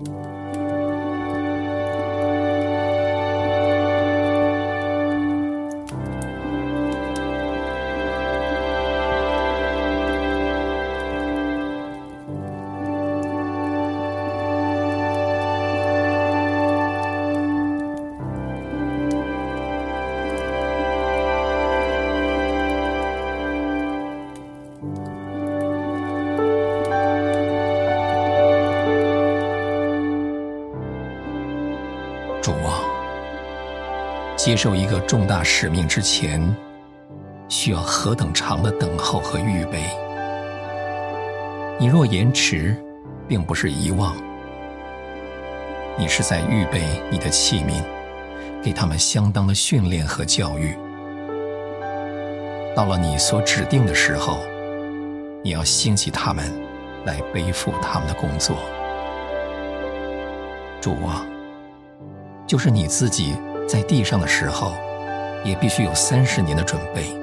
[0.00, 0.49] Música
[32.42, 32.80] 主啊，
[34.34, 36.40] 接受一个重大使命之前，
[37.50, 39.84] 需要何等长的等候和预备？
[41.78, 42.74] 你若延迟，
[43.28, 44.16] 并不是遗忘，
[45.98, 47.82] 你是在预备你的器皿，
[48.62, 50.74] 给他们相当的训练和教育。
[52.74, 54.38] 到了你所指定的时候，
[55.44, 56.50] 你要兴起他们
[57.04, 58.56] 来背负他们的工作。
[60.80, 61.26] 主啊。
[62.50, 63.36] 就是你自己
[63.68, 64.74] 在地上的时候，
[65.44, 67.16] 也必须有三十年的准备，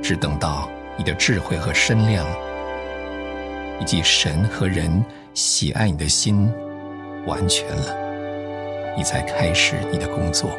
[0.00, 2.24] 只等到你的智慧和身量，
[3.80, 6.48] 以及神和人喜爱你的心
[7.26, 10.50] 完全了，你才开始你的工作。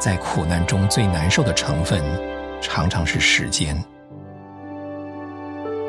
[0.00, 2.02] 在苦难中最难受的成分，
[2.60, 3.80] 常常是时间，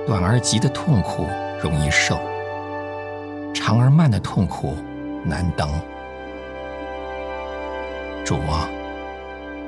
[0.06, 1.26] 短而急的痛苦
[1.64, 2.22] 容易受。
[3.54, 4.76] 长而慢的痛苦
[5.24, 5.70] 难当，
[8.26, 8.68] 主啊，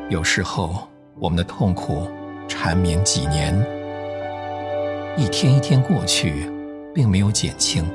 [0.10, 0.88] 有时候
[1.20, 2.08] 我们的痛苦
[2.48, 3.54] 缠绵几年，
[5.18, 6.50] 一天一天过去，
[6.94, 7.86] 并没有减轻。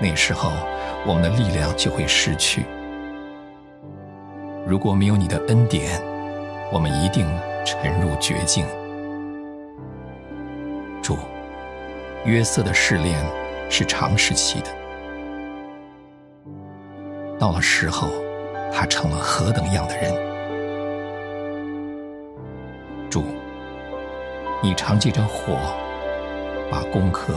[0.00, 0.50] 那时候
[1.06, 2.64] 我们的力量就会失去。
[4.66, 6.00] 如果没有你的恩典，
[6.72, 7.26] 我们一定
[7.64, 8.64] 沉入绝境。
[11.02, 11.18] 主，
[12.24, 13.41] 约瑟的试炼。
[13.74, 14.68] 是长时期的，
[17.38, 18.10] 到了时候，
[18.70, 20.12] 他成了何等样的人？
[23.08, 23.24] 主，
[24.62, 25.56] 你常借着火，
[26.70, 27.32] 把功课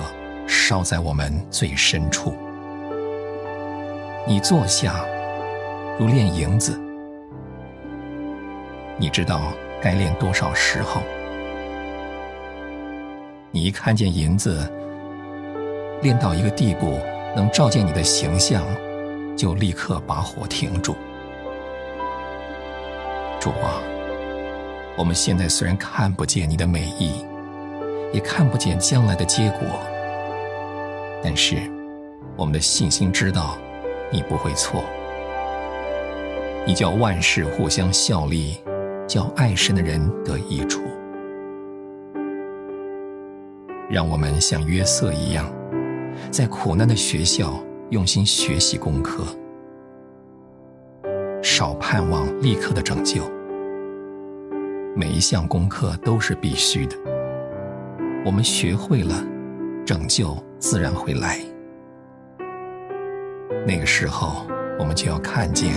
[0.46, 2.36] 烧在我们最深处。
[4.28, 5.06] 你坐下，
[5.98, 6.78] 如炼银子，
[8.98, 11.02] 你知道该炼多少时候？
[13.52, 14.70] 你一看见银子，
[16.02, 17.00] 练到一个地步，
[17.36, 18.64] 能照见你的形象，
[19.36, 20.96] 就立刻把火停住。
[23.40, 23.82] 主啊，
[24.98, 27.26] 我们现在虽然看不见你的美意，
[28.14, 29.60] 也看不见将来的结果，
[31.24, 31.58] 但是
[32.36, 33.58] 我们的信心知道
[34.12, 34.84] 你不会错。
[36.66, 38.58] 你叫万事互相效力，
[39.08, 40.82] 叫爱神的人得益处。
[43.88, 45.46] 让我们像约瑟一样。
[46.32, 47.54] 在苦难的学校
[47.90, 49.24] 用心学习功课，
[51.42, 53.22] 少盼望立刻的拯救。
[54.96, 56.96] 每一项功课都是必须的，
[58.26, 59.14] 我们学会了，
[59.86, 61.40] 拯救自然会来。
[63.68, 64.46] 那个时候，
[64.80, 65.74] 我们就要看见，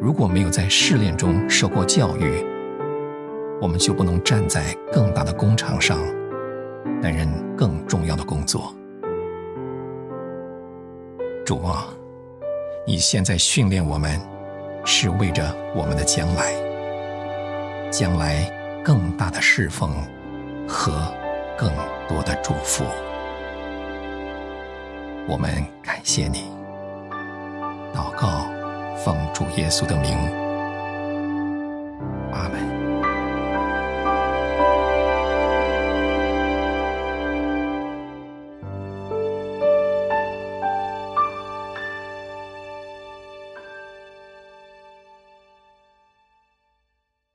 [0.00, 2.44] 如果没有在试炼中受过教育，
[3.60, 5.98] 我们就不能站在更大的工场上，
[7.02, 8.72] 担任更重要的工作。
[11.46, 11.86] 主啊，
[12.84, 14.20] 你现在训练我们，
[14.84, 16.52] 是为着我们的将来，
[17.88, 18.50] 将来
[18.84, 19.92] 更大的侍奉
[20.66, 21.14] 和
[21.56, 21.70] 更
[22.08, 22.84] 多的祝福。
[25.28, 26.50] 我们感谢你，
[27.94, 28.48] 祷告，
[29.04, 30.18] 奉主耶稣的名，
[32.32, 32.65] 阿门。